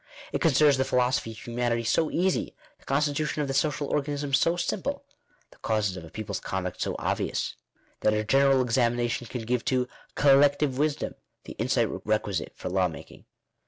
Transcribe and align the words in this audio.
It 0.33 0.41
.considers 0.41 0.77
the 0.77 0.83
philosophy 0.83 1.29
of 1.33 1.37
humanity 1.37 1.83
so 1.83 2.09
easy, 2.09 2.55
the 2.79 2.85
con 2.85 3.01
stitution 3.01 3.39
of 3.43 3.47
the 3.47 3.53
social 3.53 3.85
organism 3.85 4.33
so 4.33 4.55
simple, 4.57 5.03
the 5.51 5.59
causes 5.59 5.95
of 5.95 6.03
a 6.03 6.09
peo 6.09 6.23
Digitized 6.23 6.25
by 6.25 6.25
VjOOQIC 6.25 6.25
12 6.25 6.25
INTRODUCTION. 6.25 6.25
pie's 6.25 6.49
conduct 6.49 6.81
so 6.81 6.95
obvious, 6.97 7.55
that 7.99 8.13
a 8.15 8.23
general 8.23 8.61
examination 8.63 9.27
can 9.27 9.41
give 9.43 9.63
to 9.65 9.87
"collective 10.15 10.79
wisdom," 10.79 11.13
the 11.43 11.53
insight 11.59 11.89
requisite 12.03 12.53
for 12.55 12.69
law 12.69 12.87
making. 12.87 13.25